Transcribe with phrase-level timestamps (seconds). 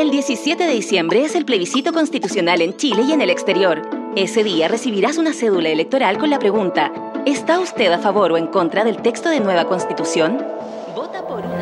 [0.00, 3.82] El 17 de diciembre es el plebiscito constitucional en Chile y en el exterior.
[4.16, 6.90] Ese día recibirás una cédula electoral con la pregunta,
[7.26, 10.42] ¿está usted a favor o en contra del texto de nueva constitución?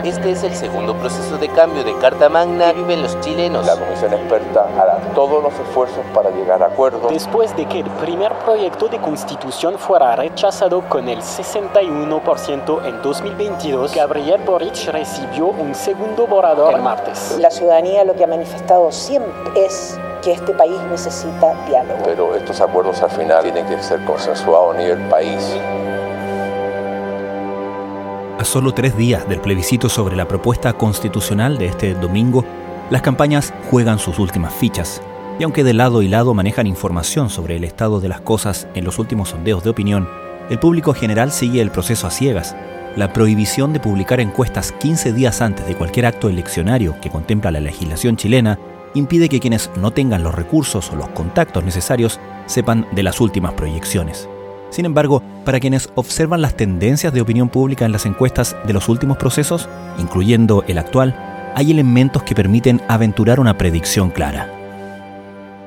[0.05, 3.67] Este es el segundo proceso de cambio de Carta Magna que viven los chilenos.
[3.67, 7.13] La comisión experta hará todos los esfuerzos para llegar a acuerdos.
[7.13, 13.95] Después de que el primer proyecto de constitución fuera rechazado con el 61% en 2022,
[13.95, 17.37] Gabriel Boric recibió un segundo borrador el martes.
[17.39, 22.01] La ciudadanía lo que ha manifestado siempre es que este país necesita diálogo.
[22.05, 25.57] Pero estos acuerdos al final tienen que ser consensuados a nivel país.
[28.39, 32.45] A solo tres días del plebiscito sobre la propuesta constitucional de este domingo,
[32.89, 35.03] las campañas juegan sus últimas fichas.
[35.41, 38.85] Y aunque de lado y lado manejan información sobre el estado de las cosas en
[38.85, 40.09] los últimos sondeos de opinión,
[40.51, 42.55] el público general sigue el proceso a ciegas.
[42.95, 47.59] La prohibición de publicar encuestas 15 días antes de cualquier acto eleccionario que contempla la
[47.59, 48.57] legislación chilena
[48.95, 53.55] impide que quienes no tengan los recursos o los contactos necesarios sepan de las últimas
[53.55, 54.29] proyecciones.
[54.71, 58.89] Sin embargo, para quienes observan las tendencias de opinión pública en las encuestas de los
[58.89, 61.17] últimos procesos, incluyendo el actual,
[61.55, 64.55] hay elementos que permiten aventurar una predicción clara.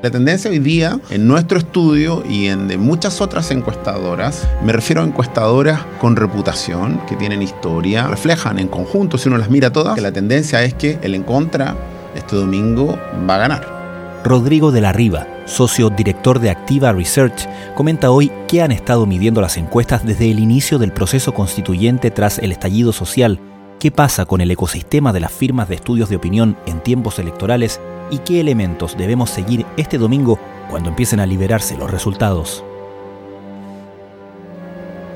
[0.02, 5.02] La tendencia hoy día, en nuestro estudio y en de muchas otras encuestadoras, me refiero
[5.02, 9.94] a encuestadoras con reputación, que tienen historia, reflejan en conjunto, si uno las mira todas,
[9.96, 11.76] que la tendencia es que el en contra
[12.16, 12.98] este domingo
[13.30, 13.81] va a ganar.
[14.24, 19.42] Rodrigo de la Riva, socio director de Activa Research, comenta hoy que han estado midiendo
[19.42, 23.40] las encuestas desde el inicio del proceso constituyente tras el estallido social,
[23.80, 27.80] qué pasa con el ecosistema de las firmas de estudios de opinión en tiempos electorales
[28.12, 30.38] y qué elementos debemos seguir este domingo
[30.70, 32.64] cuando empiecen a liberarse los resultados.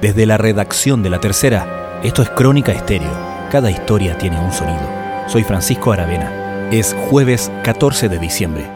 [0.02, 3.12] Desde la redacción de La Tercera, esto es Crónica Estéreo.
[3.52, 4.90] Cada historia tiene un sonido.
[5.28, 6.70] Soy Francisco Aravena.
[6.72, 8.75] Es jueves 14 de diciembre.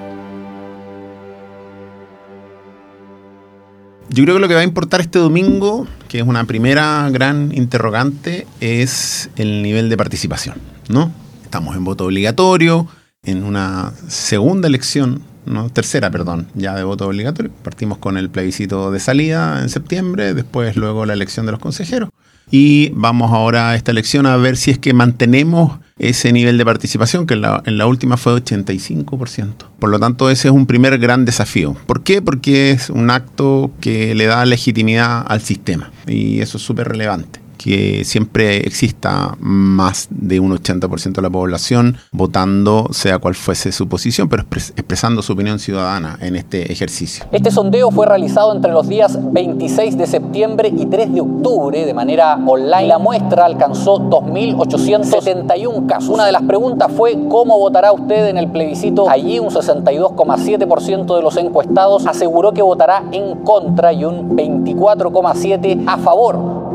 [4.11, 7.51] Yo creo que lo que va a importar este domingo, que es una primera gran
[7.55, 10.55] interrogante, es el nivel de participación,
[10.87, 11.11] ¿no?
[11.43, 12.87] Estamos en voto obligatorio,
[13.23, 17.51] en una segunda elección, no, tercera, perdón, ya de voto obligatorio.
[17.63, 22.09] Partimos con el plebiscito de salida en septiembre, después luego la elección de los consejeros.
[22.49, 26.65] Y vamos ahora a esta elección a ver si es que mantenemos ese nivel de
[26.65, 29.53] participación, que en la, última fue 85%.
[29.77, 31.75] Por lo tanto, ese es un primer gran desafío.
[31.85, 32.21] ¿Por qué?
[32.21, 37.38] Porque es un acto que le da legitimidad al sistema y eso es súper relevante
[37.59, 43.89] que siempre exista más de un 80% de la población votando, sea cual fuese su
[43.89, 47.25] posición, pero expresando su opinión ciudadana en este ejercicio.
[47.33, 51.93] Este sondeo fue realizado entre los días 26 de septiembre y 3 de octubre de
[51.93, 52.87] manera online.
[52.87, 56.09] La muestra alcanzó 2.871 casos.
[56.09, 59.09] Una de las preguntas fue ¿cómo votará usted en el plebiscito?
[59.09, 65.97] Allí un 62,7% de los encuestados aseguró que votará en contra y un 24,7% a
[65.97, 66.68] favor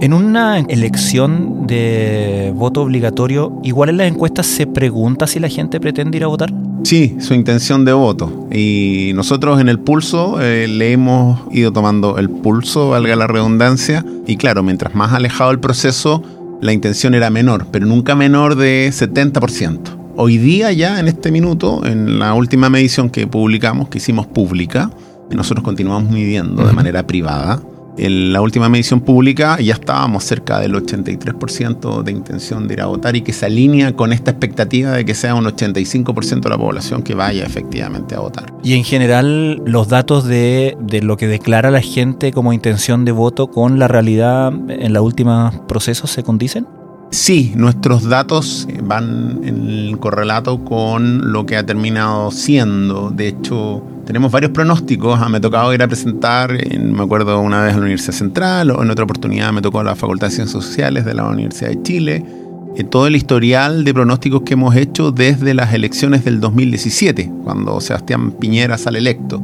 [0.00, 5.78] en una elección de voto obligatorio, igual en las encuestas se pregunta si la gente
[5.78, 6.52] pretende ir a votar.
[6.84, 8.48] Sí, su intención de voto.
[8.50, 14.04] Y nosotros en el pulso eh, le hemos ido tomando el pulso, valga la redundancia.
[14.26, 16.22] Y claro, mientras más alejado el proceso,
[16.62, 19.78] la intención era menor, pero nunca menor de 70%.
[20.16, 24.90] Hoy día ya, en este minuto, en la última medición que publicamos, que hicimos pública,
[25.30, 27.62] nosotros continuamos midiendo de manera privada,
[28.00, 32.86] en la última medición pública ya estábamos cerca del 83% de intención de ir a
[32.86, 36.56] votar y que se alinea con esta expectativa de que sea un 85% de la
[36.56, 38.54] población que vaya efectivamente a votar.
[38.64, 43.12] Y en general los datos de, de lo que declara la gente como intención de
[43.12, 46.66] voto con la realidad en los últimos procesos se condicen?
[47.10, 53.10] Sí, nuestros datos van en correlato con lo que ha terminado siendo.
[53.10, 55.20] De hecho, tenemos varios pronósticos.
[55.22, 58.72] Ah, me ha tocado ir a presentar, me acuerdo una vez a la Universidad Central,
[58.72, 61.70] o en otra oportunidad me tocó a la Facultad de Ciencias Sociales de la Universidad
[61.70, 62.24] de Chile.
[62.74, 67.80] Eh, todo el historial de pronósticos que hemos hecho desde las elecciones del 2017, cuando
[67.80, 69.40] Sebastián Piñera sale electo.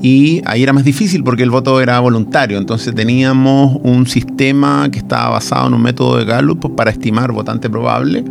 [0.00, 4.98] Y ahí era más difícil porque el voto era voluntario, entonces teníamos un sistema que
[4.98, 8.24] estaba basado en un método de Gallup para estimar votante probable,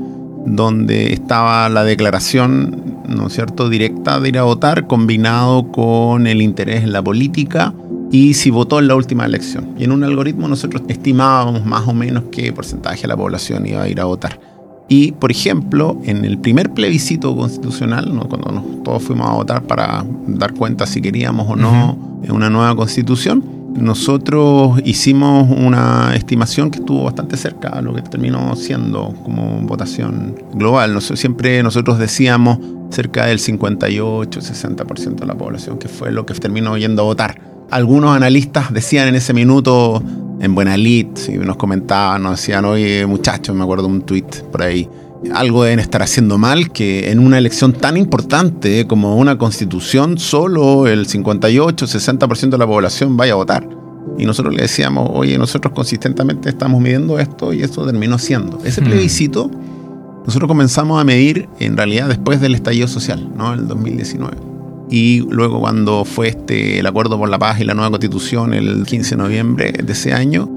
[0.45, 6.42] donde estaba la declaración, ¿no es cierto?, directa de ir a votar combinado con el
[6.42, 7.74] interés en la política
[8.12, 9.71] y si votó en la última elección.
[9.77, 13.83] Y en un algoritmo nosotros estimábamos más o menos qué porcentaje de la población iba
[13.83, 14.39] a ir a votar.
[14.88, 20.06] Y, por ejemplo, en el primer plebiscito constitucional, cuando nos, todos fuimos a votar para
[20.27, 21.98] dar cuenta si queríamos o no
[22.30, 23.44] una nueva constitución,
[23.75, 30.36] nosotros hicimos una estimación que estuvo bastante cerca a lo que terminó siendo como votación
[30.54, 31.01] global.
[31.01, 37.01] siempre nosotros decíamos cerca del 58-60% de la población, que fue lo que terminó yendo
[37.01, 37.42] a votar.
[37.69, 40.01] Algunos analistas decían en ese minuto,
[40.39, 41.07] en Buena Lid,
[41.39, 44.88] nos comentaban, nos decían, oye muchachos, me acuerdo un tweet por ahí,
[45.33, 50.88] algo deben estar haciendo mal que en una elección tan importante como una constitución solo
[50.88, 53.67] el 58-60% de la población vaya a votar.
[54.17, 58.59] Y nosotros le decíamos, oye, nosotros consistentemente estamos midiendo esto y esto terminó siendo.
[58.63, 58.85] Ese hmm.
[58.85, 59.51] plebiscito
[60.25, 63.53] nosotros comenzamos a medir en realidad después del estallido social, ¿no?
[63.53, 64.35] El 2019.
[64.89, 68.85] Y luego cuando fue este, el acuerdo por la paz y la nueva constitución el
[68.85, 70.50] 15 de noviembre de ese año,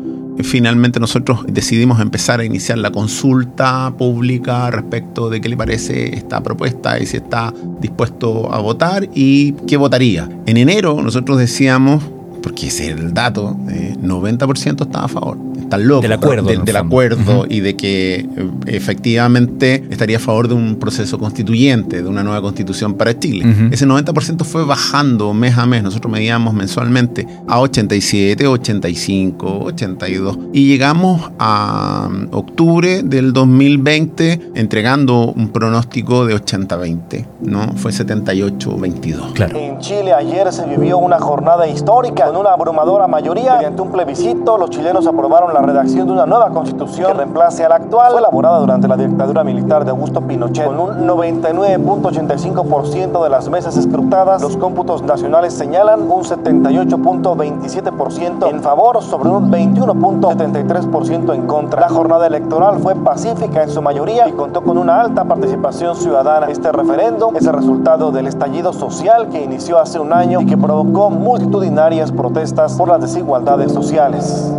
[0.43, 6.43] finalmente nosotros decidimos empezar a iniciar la consulta pública respecto de qué le parece esta
[6.43, 10.29] propuesta y si está dispuesto a votar y qué votaría.
[10.47, 12.03] En enero nosotros decíamos,
[12.43, 16.03] porque ese es el dato, 90% estaba a favor loco.
[16.03, 16.49] Del acuerdo.
[16.49, 18.27] del acuerdo y de que eh,
[18.67, 23.45] efectivamente estaría a favor de un proceso constituyente, de una nueva constitución para Chile.
[23.71, 25.83] Ese 90% fue bajando mes a mes.
[25.83, 30.39] Nosotros medíamos mensualmente a 87, 85, 82.
[30.53, 37.27] Y llegamos a mm, octubre del 2020 entregando un pronóstico de 80-20.
[37.41, 37.73] ¿no?
[37.77, 39.33] Fue 78-22.
[39.33, 39.57] Claro.
[39.57, 43.55] En Chile ayer se vivió una jornada histórica con una abrumadora mayoría.
[43.57, 47.65] Mediante un plebiscito, los chilenos aprobaron la la redacción de una nueva constitución que reemplace
[47.65, 50.67] a la actual, fue elaborada durante la dictadura militar de Augusto Pinochet.
[50.67, 59.03] Con un 99.85% de las mesas escrutadas, los cómputos nacionales señalan un 78.27% en favor
[59.03, 61.81] sobre un 21.73% en contra.
[61.81, 66.47] La jornada electoral fue pacífica en su mayoría y contó con una alta participación ciudadana.
[66.47, 70.57] Este referéndum es el resultado del estallido social que inició hace un año y que
[70.57, 74.53] provocó multitudinarias protestas por las desigualdades sociales.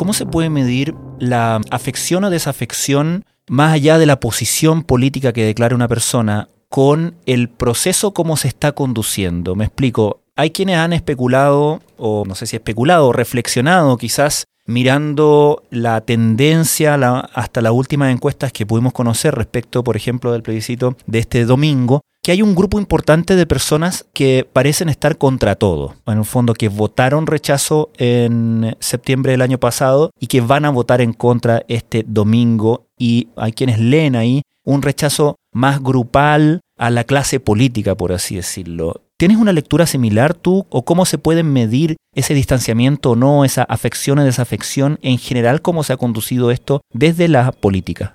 [0.00, 5.44] ¿Cómo se puede medir la afección o desafección más allá de la posición política que
[5.44, 9.56] declara una persona con el proceso como se está conduciendo?
[9.56, 10.22] Me explico.
[10.36, 16.94] Hay quienes han especulado, o no sé si especulado, o reflexionado quizás mirando la tendencia
[16.94, 22.00] hasta las últimas encuestas que pudimos conocer respecto, por ejemplo, del plebiscito de este domingo,
[22.22, 25.94] que hay un grupo importante de personas que parecen estar contra todo.
[26.06, 30.70] En el fondo, que votaron rechazo en septiembre del año pasado y que van a
[30.70, 32.86] votar en contra este domingo.
[32.98, 38.36] Y hay quienes leen ahí un rechazo más grupal a la clase política, por así
[38.36, 39.02] decirlo.
[39.16, 43.64] ¿Tienes una lectura similar tú o cómo se puede medir ese distanciamiento o no, esa
[43.64, 48.14] afección o desafección en general, cómo se ha conducido esto desde la política?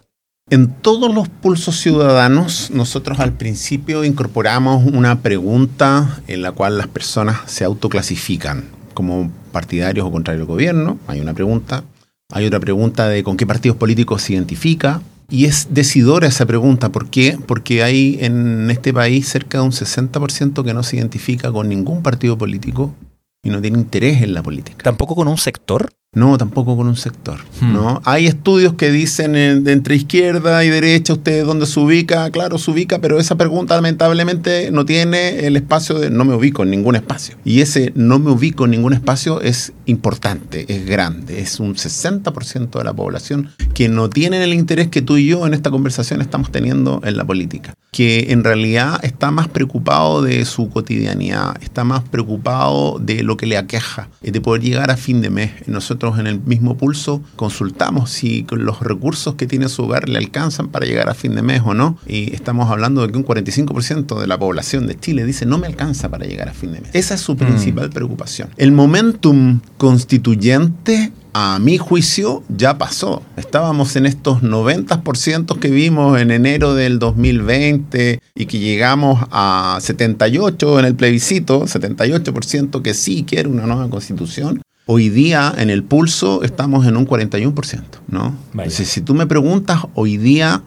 [0.52, 6.88] En todos los pulsos ciudadanos, nosotros al principio incorporamos una pregunta en la cual las
[6.88, 11.00] personas se autoclasifican como partidarios o contrarios al gobierno.
[11.08, 11.84] Hay una pregunta.
[12.32, 15.02] Hay otra pregunta de con qué partidos políticos se identifica.
[15.32, 16.90] Y es decidora esa pregunta.
[16.90, 17.40] ¿Por qué?
[17.44, 22.04] Porque hay en este país cerca de un 60% que no se identifica con ningún
[22.04, 22.94] partido político
[23.42, 24.84] y no tiene interés en la política.
[24.84, 25.90] ¿Tampoco con un sector?
[26.16, 27.40] No, tampoco con un sector.
[27.62, 27.74] Hmm.
[27.74, 28.02] ¿no?
[28.06, 33.00] Hay estudios que dicen entre izquierda y derecha, usted dónde se ubica, claro, se ubica,
[33.00, 37.36] pero esa pregunta lamentablemente no tiene el espacio de no me ubico en ningún espacio.
[37.44, 42.78] Y ese no me ubico en ningún espacio es importante, es grande, es un 60%
[42.78, 46.22] de la población que no tienen el interés que tú y yo en esta conversación
[46.22, 51.84] estamos teniendo en la política, que en realidad está más preocupado de su cotidianidad, está
[51.84, 55.52] más preocupado de lo que le aqueja, de poder llegar a fin de mes.
[55.68, 60.70] Nosotros en el mismo pulso consultamos si los recursos que tiene su hogar le alcanzan
[60.70, 61.98] para llegar a fin de mes o no.
[62.08, 65.68] Y estamos hablando de que un 45% de la población de Chile dice no me
[65.68, 66.92] alcanza para llegar a fin de mes.
[66.94, 67.38] Esa es su mm.
[67.38, 68.50] principal preocupación.
[68.58, 73.22] El momentum constituyente a mi juicio, ya pasó.
[73.36, 80.80] Estábamos en estos 90% que vimos en enero del 2020 y que llegamos a 78
[80.80, 84.62] en el plebiscito, 78% que sí quiere una nueva constitución.
[84.88, 88.36] Hoy día en el pulso estamos en un 41%, ¿no?
[88.70, 90.62] si tú me preguntas, hoy día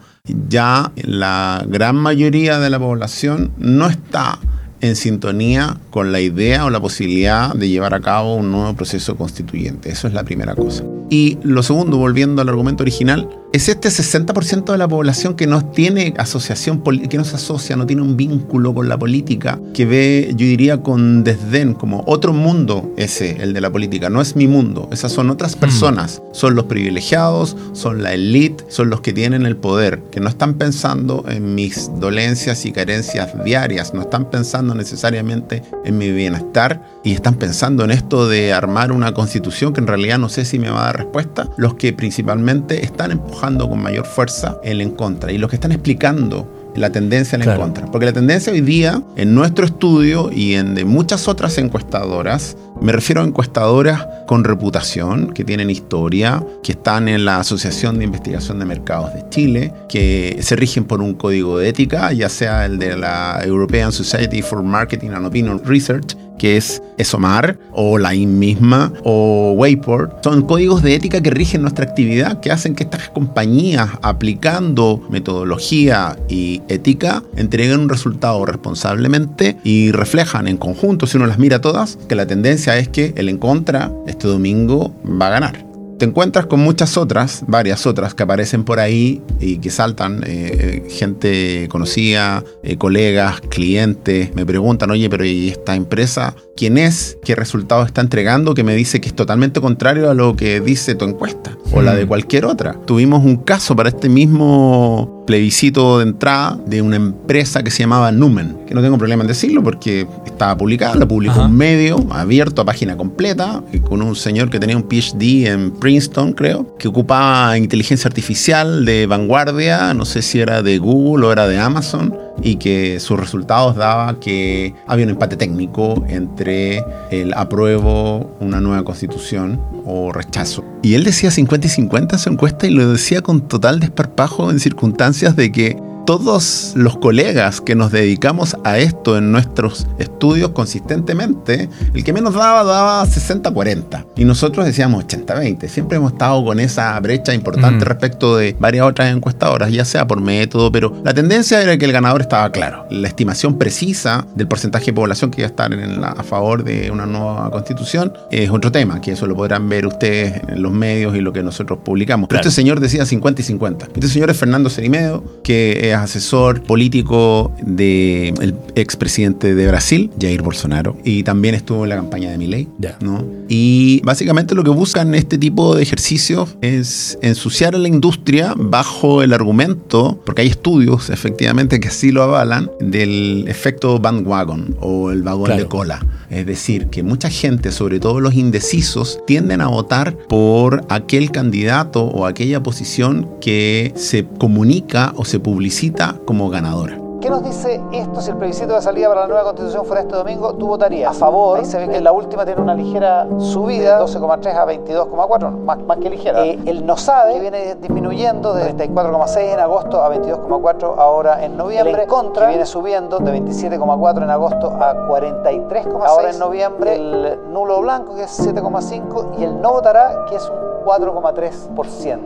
[0.49, 4.41] ya la gran mayoría de la población no está
[4.81, 9.17] en sintonía con la idea o la posibilidad de llevar a cabo un nuevo proceso
[9.17, 9.91] constituyente.
[9.91, 10.83] Eso es la primera cosa.
[11.11, 15.65] Y lo segundo, volviendo al argumento original, es este 60% de la población que no
[15.65, 20.29] tiene asociación, que no se asocia, no tiene un vínculo con la política, que ve,
[20.33, 24.47] yo diría, con desdén, como otro mundo ese, el de la política, no es mi
[24.47, 25.61] mundo, esas son otras mm.
[25.61, 30.29] personas, son los privilegiados, son la élite, son los que tienen el poder, que no
[30.29, 36.83] están pensando en mis dolencias y carencias diarias, no están pensando necesariamente en mi bienestar
[37.05, 40.59] y están pensando en esto de armar una constitución que en realidad no sé si
[40.59, 44.91] me va a dar respuesta, los que principalmente están empujando con mayor fuerza el en
[44.91, 47.87] contra y los que están explicando la tendencia en en contra.
[47.87, 52.93] Porque la tendencia hoy día, en nuestro estudio y en de muchas otras encuestadoras, me
[52.93, 58.59] refiero a encuestadoras con reputación, que tienen historia, que están en la Asociación de Investigación
[58.59, 62.79] de Mercados de Chile, que se rigen por un código de ética, ya sea el
[62.79, 68.39] de la European Society for Marketing and Opinion Research, que es ESOMAR, o la IN
[68.39, 70.23] misma, o Wayport.
[70.23, 76.17] Son códigos de ética que rigen nuestra actividad, que hacen que estas compañías, aplicando metodología
[76.29, 81.99] y ética, entreguen un resultado responsablemente y reflejan en conjunto, si uno las mira todas,
[82.09, 86.47] que la tendencia es que el en contra este domingo va a ganar te encuentras
[86.47, 92.45] con muchas otras, varias otras que aparecen por ahí y que saltan, eh, gente conocida,
[92.63, 97.19] eh, colegas, clientes, me preguntan, oye, pero ¿y esta empresa quién es?
[97.25, 98.55] ¿Qué resultado está entregando?
[98.55, 101.95] Que me dice que es totalmente contrario a lo que dice tu encuesta o la
[101.95, 102.09] de hmm.
[102.09, 102.75] cualquier otra.
[102.87, 108.11] Tuvimos un caso para este mismo plebiscito de entrada de una empresa que se llamaba
[108.11, 112.63] Numen, que no tengo problema en decirlo porque estaba publicada, la publicó un medio abierto
[112.63, 117.59] a página completa, con un señor que tenía un PhD en Princeton, creo, que ocupaba
[117.59, 122.57] inteligencia artificial de vanguardia, no sé si era de Google o era de Amazon, y
[122.57, 129.61] que sus resultados daba que había un empate técnico entre el apruebo una nueva constitución
[129.85, 130.65] o rechazo.
[130.83, 134.51] Y él decía 50 y 50 en su encuesta y lo decía con total desparpajo
[134.51, 140.53] en circunstancias de que todos los colegas que nos dedicamos a esto en nuestros estudios
[140.53, 145.69] consistentemente, el que menos daba daba 60-40 y nosotros decíamos 80-20.
[145.69, 147.89] Siempre hemos estado con esa brecha importante mm.
[147.89, 151.93] respecto de varias otras encuestadoras, ya sea por método, pero la tendencia era que el
[151.93, 152.87] ganador estaba claro.
[152.91, 156.91] La estimación precisa del porcentaje de población que iba a estar en a favor de
[156.91, 161.15] una nueva constitución es otro tema, que eso lo podrán ver ustedes en los medios
[161.15, 162.31] y lo que nosotros publicamos.
[162.31, 163.89] Pero este señor decía 50 y 50.
[163.93, 170.97] Este señor es Fernando Cerimedo, que es asesor político del expresidente de Brasil, Jair Bolsonaro,
[171.05, 172.69] y también estuvo en la campaña de Milei.
[173.01, 173.25] ¿no?
[173.49, 179.23] Y básicamente lo que buscan este tipo de ejercicios es ensuciar a la industria bajo
[179.23, 185.23] el argumento, porque hay estudios efectivamente que así lo avalan, del efecto bandwagon o el
[185.23, 186.05] vagón de cola.
[186.31, 192.05] Es decir, que mucha gente, sobre todo los indecisos, tienden a votar por aquel candidato
[192.05, 195.88] o aquella posición que se comunica o se publicita
[196.25, 196.99] como ganadora.
[197.21, 200.15] ¿Qué nos dice esto si el plebiscito de salida para la nueva constitución fuera este
[200.15, 200.55] domingo?
[200.55, 201.59] ¿Tú votarías a favor?
[201.59, 205.99] Ahí se ve que la última tiene una ligera subida, 12,3 a 22,4, más, más
[205.99, 206.47] que ligera.
[206.47, 211.57] Eh, el no sabe, que viene disminuyendo de 34,6 en agosto a 22,4 ahora en
[211.57, 211.93] noviembre.
[211.93, 216.95] El en contra, que viene subiendo de 27,4 en agosto a 43,6 ahora en noviembre.
[216.95, 222.19] El nulo blanco, que es 7,5, y el no votará, que es un 4,3%.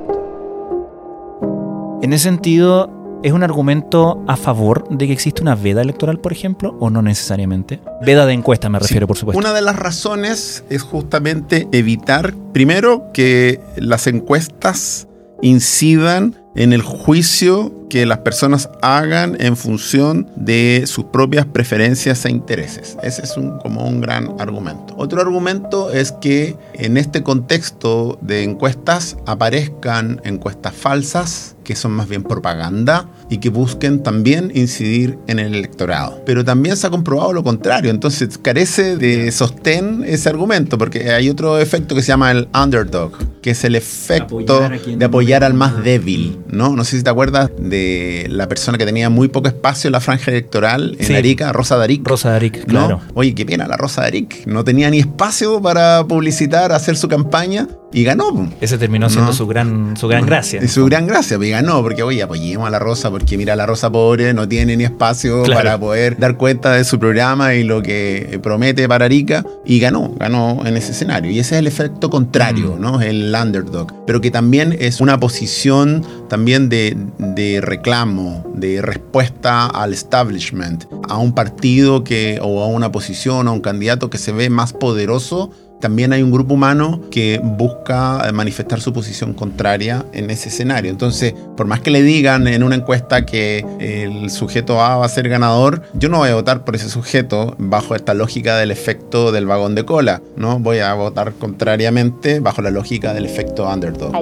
[2.03, 2.91] En ese sentido,
[3.23, 7.03] ¿Es un argumento a favor de que existe una veda electoral, por ejemplo, o no
[7.03, 7.79] necesariamente?
[8.05, 9.39] Veda de encuesta me refiero, por supuesto.
[9.39, 15.07] Una de las razones es justamente evitar, primero, que las encuestas
[15.41, 22.31] incidan en el juicio que las personas hagan en función de sus propias preferencias e
[22.31, 22.97] intereses.
[23.03, 24.95] Ese es un, como un gran argumento.
[24.97, 32.09] Otro argumento es que en este contexto de encuestas aparezcan encuestas falsas, que son más
[32.09, 36.23] bien propaganda y que busquen también incidir en el electorado.
[36.27, 41.31] Pero también se ha comprobado lo contrario, entonces carece de sostén ese argumento, porque hay
[41.31, 45.83] otro efecto que se llama el underdog, que es el efecto de apoyar al más
[45.83, 46.75] débil, ¿no?
[46.77, 50.01] No sé si te acuerdas de la persona que tenía muy poco espacio en la
[50.01, 52.07] franja electoral en Arica, Rosa Daric.
[52.07, 53.01] Rosa Daric, claro.
[53.15, 54.47] Oye, qué pena la Rosa Daric.
[54.47, 58.49] No tenía ni espacio para publicitar, hacer su campaña y ganó.
[58.61, 60.61] Ese terminó siendo su gran su gran gracia.
[60.63, 63.67] Y su gran gracia, y ganó, porque oye, apoyemos a la Rosa, porque mira, la
[63.67, 67.83] Rosa pobre no tiene ni espacio para poder dar cuenta de su programa y lo
[67.83, 71.31] que promete para Arica, y ganó, ganó en ese escenario.
[71.31, 72.81] Y ese es el efecto contrario, mm.
[72.81, 73.01] ¿no?
[73.01, 79.93] El underdog, pero que también es una posición también de, de reclamo, de respuesta al
[79.93, 84.49] establishment, a un partido que, o a una posición, a un candidato que se ve
[84.49, 85.51] más poderoso
[85.83, 90.93] también hay un grupo humano que busca manifestar su posición contraria en ese escenario.
[90.93, 95.09] Entonces, por más que le digan en una encuesta que el sujeto A va a
[95.09, 99.33] ser ganador, yo no voy a votar por ese sujeto bajo esta lógica del efecto
[99.33, 100.61] del vagón de cola, ¿no?
[100.61, 104.13] Voy a votar contrariamente bajo la lógica del efecto underdog.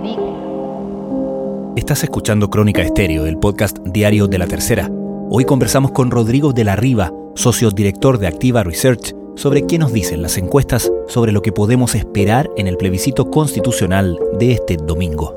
[1.77, 4.91] Estás escuchando Crónica Estéreo, el podcast diario de la tercera.
[5.29, 9.91] Hoy conversamos con Rodrigo de la Riva, socio director de Activa Research sobre qué nos
[9.95, 15.35] dicen las encuestas sobre lo que podemos esperar en el plebiscito constitucional de este domingo.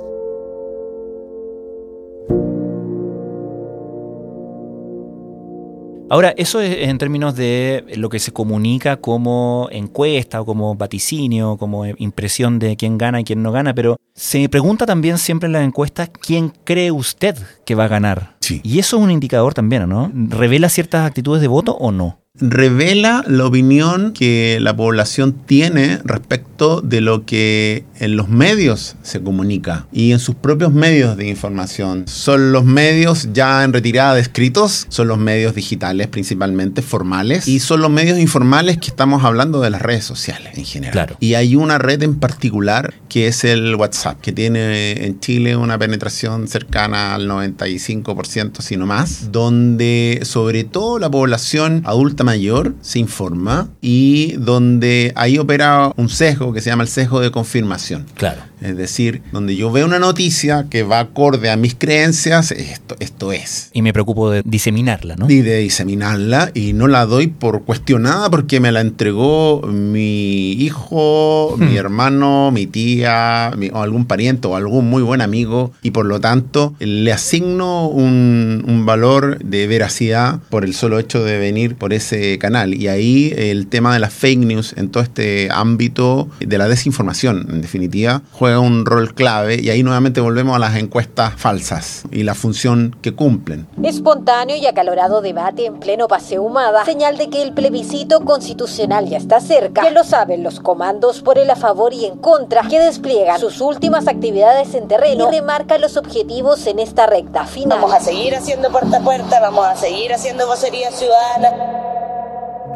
[6.09, 11.55] Ahora, eso es en términos de lo que se comunica como encuesta o como vaticinio,
[11.55, 15.53] como impresión de quién gana y quién no gana, pero se pregunta también siempre en
[15.53, 18.35] las encuestas quién cree usted que va a ganar.
[18.41, 18.59] Sí.
[18.65, 20.11] Y eso es un indicador también, ¿no?
[20.13, 22.22] ¿Revela ciertas actitudes de voto o no?
[22.39, 29.21] Revela la opinión que la población tiene respecto de lo que en los medios se
[29.21, 32.05] comunica y en sus propios medios de información.
[32.07, 37.59] Son los medios ya en retirada de escritos, son los medios digitales principalmente, formales, y
[37.59, 40.93] son los medios informales que estamos hablando de las redes sociales en general.
[40.93, 41.17] Claro.
[41.19, 45.77] Y hay una red en particular que es el WhatsApp, que tiene en Chile una
[45.77, 52.99] penetración cercana al 95%, si no más, donde sobre todo la población adulta mayor se
[52.99, 58.05] informa y donde ahí opera un sesgo que se llama el sesgo de confirmación.
[58.15, 58.41] Claro.
[58.63, 63.33] Es decir, donde yo veo una noticia que va acorde a mis creencias, esto, esto
[63.33, 63.69] es.
[63.73, 65.29] Y me preocupo de diseminarla, ¿no?
[65.29, 71.55] Y de diseminarla y no la doy por cuestionada porque me la entregó mi hijo,
[71.59, 71.77] mi hmm.
[71.77, 76.73] hermano, mi tía, o algún pariente o algún muy buen amigo y por lo tanto
[76.79, 82.37] le asigno un, un valor de veracidad por el solo hecho de venir por ese
[82.37, 82.73] canal.
[82.73, 87.47] Y ahí el tema de las fake news en todo este ámbito de la desinformación,
[87.49, 92.23] en definitiva, juega un rol clave y ahí nuevamente volvemos a las encuestas falsas y
[92.23, 93.67] la función que cumplen.
[93.83, 99.17] Espontáneo y acalorado debate en pleno paseo humada, señal de que el plebiscito constitucional ya
[99.17, 99.83] está cerca.
[99.83, 103.61] Ya lo saben los comandos por el a favor y en contra que despliegan sus
[103.61, 107.79] últimas actividades en terreno y remarcan los objetivos en esta recta final.
[107.79, 111.83] Vamos a seguir haciendo puerta a puerta, vamos a seguir haciendo vocería ciudadana.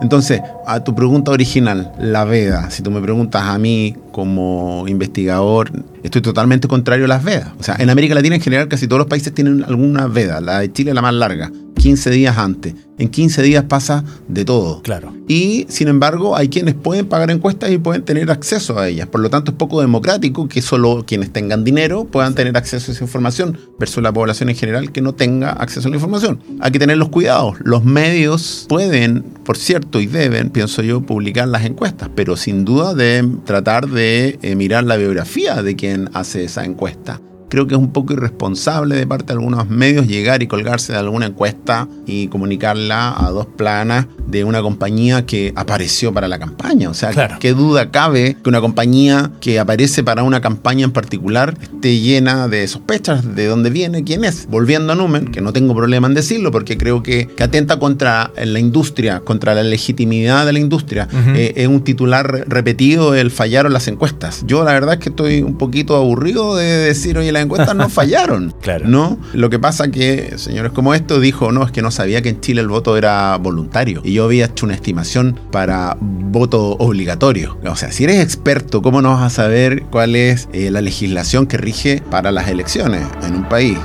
[0.01, 5.69] Entonces, a tu pregunta original, la veda, si tú me preguntas a mí como investigador,
[6.01, 7.51] estoy totalmente contrario a las vedas.
[7.59, 10.61] O sea, en América Latina en general casi todos los países tienen alguna veda, la
[10.61, 12.73] de Chile es la más larga, 15 días antes.
[12.97, 14.81] En 15 días pasa de todo.
[14.81, 15.13] Claro.
[15.27, 19.07] Y sin embargo, hay quienes pueden pagar encuestas y pueden tener acceso a ellas.
[19.07, 22.95] Por lo tanto, es poco democrático que solo quienes tengan dinero puedan tener acceso a
[22.95, 26.39] esa información, versus la población en general que no tenga acceso a la información.
[26.59, 27.57] Hay que tener los cuidados.
[27.59, 32.95] Los medios pueden, por cierto, y deben, pienso yo, publicar las encuestas, pero sin duda
[32.95, 37.79] deben tratar de eh, mirar la biografía de quien hace esa encuesta creo que es
[37.79, 42.27] un poco irresponsable de parte de algunos medios llegar y colgarse de alguna encuesta y
[42.27, 46.89] comunicarla a dos planas de una compañía que apareció para la campaña.
[46.89, 51.57] O sea, ¿qué duda cabe que una compañía que aparece para una campaña en particular
[51.61, 54.47] esté llena de sospechas de dónde viene, quién es?
[54.49, 58.59] Volviendo a Numen, que no tengo problema en decirlo porque creo que, atenta contra la
[58.59, 61.07] industria, contra la legitimidad de la industria.
[61.13, 64.43] Eh, es un titular repetido el fallaron las encuestas.
[64.45, 67.89] Yo la verdad es que estoy un poquito aburrido de decir, oye, las encuestas no
[67.97, 68.53] fallaron.
[68.61, 68.87] claro.
[68.87, 69.17] ¿no?
[69.33, 72.41] Lo que pasa que señores como esto dijo, no, es que no sabía que en
[72.41, 74.01] Chile el voto era voluntario.
[74.03, 77.57] Y yo había hecho una estimación para voto obligatorio.
[77.65, 81.47] O sea, si eres experto, ¿cómo no vas a saber cuál es eh, la legislación
[81.47, 83.77] que rige para las elecciones en un país?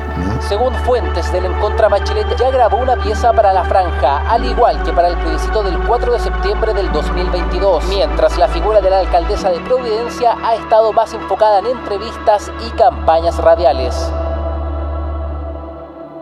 [0.49, 4.93] Según fuentes del Encontra Bachelet, ya grabó una pieza para la franja, al igual que
[4.93, 9.51] para el plebiscito del 4 de septiembre del 2022, mientras la figura de la alcaldesa
[9.51, 13.95] de Providencia ha estado más enfocada en entrevistas y campañas radiales.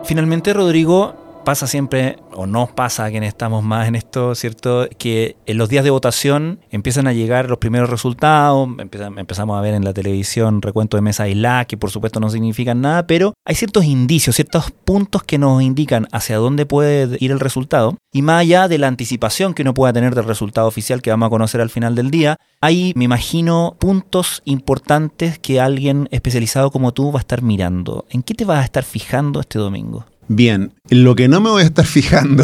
[0.03, 4.87] Finalmente, Rodrigo, pasa siempre, o nos pasa a quienes estamos más en esto, ¿cierto?
[4.97, 9.73] Que en los días de votación empiezan a llegar los primeros resultados, empezamos a ver
[9.73, 13.55] en la televisión recuento de mesa aislada, que por supuesto no significan nada, pero hay
[13.55, 17.97] ciertos indicios, ciertos puntos que nos indican hacia dónde puede ir el resultado.
[18.13, 21.27] Y más allá de la anticipación que uno pueda tener del resultado oficial que vamos
[21.27, 26.93] a conocer al final del día, hay, me imagino, puntos importantes que alguien especializado como
[26.93, 28.05] tú va a estar mirando.
[28.09, 30.05] ¿En qué te vas a estar fijando este domingo?
[30.27, 32.43] Bien, lo que no me voy a estar fijando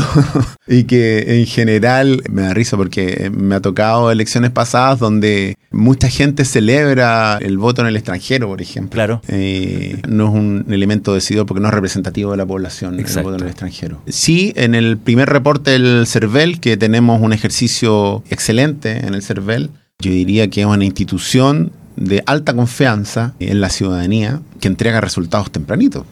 [0.68, 6.10] y que en general me da risa porque me ha tocado elecciones pasadas donde mucha
[6.10, 8.92] gente celebra el voto en el extranjero, por ejemplo.
[8.92, 9.22] Claro.
[9.28, 13.36] Eh, no es un elemento decidido porque no es representativo de la población el voto
[13.36, 14.02] en el extranjero.
[14.08, 19.70] Sí, en el primer reporte del CERVEL, que tenemos un ejercicio excelente en el CERVEL,
[20.00, 25.52] yo diría que es una institución de alta confianza en la ciudadanía que entrega resultados
[25.52, 26.06] tempranitos.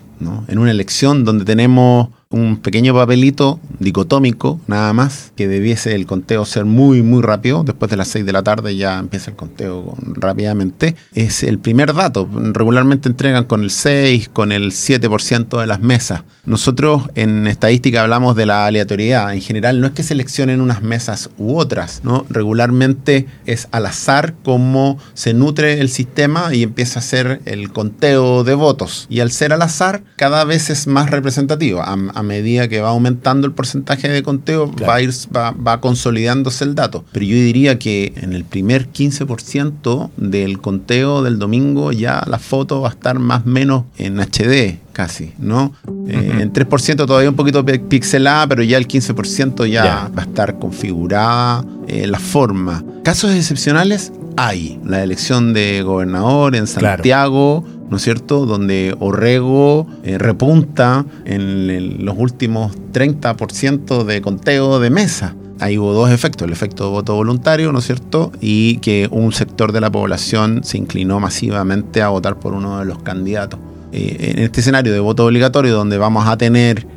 [0.47, 6.45] En una elección donde tenemos un pequeño papelito dicotómico, nada más, que debiese el conteo
[6.45, 7.63] ser muy, muy rápido.
[7.63, 10.95] Después de las 6 de la tarde ya empieza el conteo rápidamente.
[11.13, 12.27] Es el primer dato.
[12.31, 16.23] Regularmente entregan con el 6, con el 7% de las mesas.
[16.45, 19.33] Nosotros en estadística hablamos de la aleatoriedad.
[19.33, 22.25] En general no es que seleccionen unas mesas u otras, ¿no?
[22.29, 28.43] Regularmente es al azar cómo se nutre el sistema y empieza a ser el conteo
[28.43, 29.07] de votos.
[29.09, 31.81] Y al ser al azar, cada vez es más representativo.
[31.81, 36.63] A, a medida que va aumentando el porcentaje de conteo, va, a ir, va, consolidándose
[36.63, 37.03] el dato.
[37.11, 42.81] Pero yo diría que en el primer 15% del conteo del domingo ya la foto
[42.81, 45.73] va a estar más o menos en HD casi, ¿no?
[46.07, 50.57] Eh, en 3% todavía un poquito pixelada, pero ya el 15% ya, va a estar
[50.57, 52.81] configurada eh, la forma.
[53.03, 54.79] Casos excepcionales hay.
[54.85, 58.45] La elección de gobernador en Santiago, ¿no es cierto?
[58.45, 66.11] Donde Orrego eh, repunta en los últimos 30% de conteo de mesa ahí hubo dos
[66.11, 68.31] efectos, el efecto de voto voluntario, ¿no es cierto?
[68.41, 72.85] Y que un sector de la población se inclinó masivamente a votar por uno de
[72.85, 73.59] los candidatos.
[73.91, 76.87] Eh, en este escenario de voto obligatorio, donde vamos a tener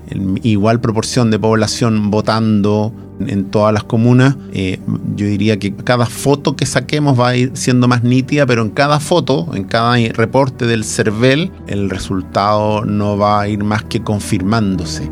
[0.42, 2.92] igual proporción de población votando
[3.26, 4.78] en todas las comunas, eh,
[5.16, 8.70] yo diría que cada foto que saquemos va a ir siendo más nítida, pero en
[8.70, 14.02] cada foto, en cada reporte del CERVEL, el resultado no va a ir más que
[14.02, 15.10] confirmándose.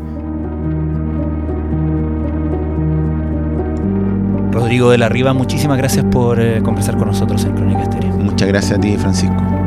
[4.51, 8.17] Rodrigo de la Riva, muchísimas gracias por eh, conversar con nosotros en Crónica Estéreo.
[8.17, 9.66] Muchas gracias a ti, Francisco.